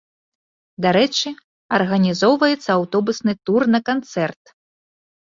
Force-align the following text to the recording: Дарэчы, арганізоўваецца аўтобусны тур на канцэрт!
Дарэчы, 0.85 1.29
арганізоўваецца 1.79 2.67
аўтобусны 2.79 3.33
тур 3.47 3.61
на 3.79 3.87
канцэрт! 3.95 4.43